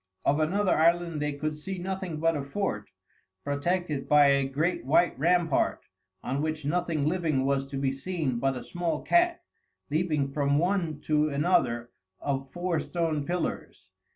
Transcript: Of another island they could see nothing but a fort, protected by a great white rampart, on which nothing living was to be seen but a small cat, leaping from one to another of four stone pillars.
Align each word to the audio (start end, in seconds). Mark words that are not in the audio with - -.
Of 0.25 0.39
another 0.39 0.75
island 0.75 1.21
they 1.21 1.33
could 1.33 1.59
see 1.59 1.77
nothing 1.77 2.19
but 2.19 2.35
a 2.35 2.43
fort, 2.43 2.89
protected 3.43 4.09
by 4.09 4.29
a 4.29 4.47
great 4.47 4.83
white 4.83 5.13
rampart, 5.19 5.83
on 6.23 6.41
which 6.41 6.65
nothing 6.65 7.05
living 7.05 7.45
was 7.45 7.67
to 7.69 7.77
be 7.77 7.91
seen 7.91 8.39
but 8.39 8.57
a 8.57 8.63
small 8.63 9.03
cat, 9.03 9.43
leaping 9.91 10.31
from 10.33 10.57
one 10.57 11.01
to 11.01 11.29
another 11.29 11.91
of 12.19 12.51
four 12.51 12.79
stone 12.79 13.27
pillars. 13.27 13.89